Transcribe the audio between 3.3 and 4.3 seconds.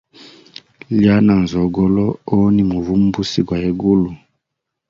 gwa egulu.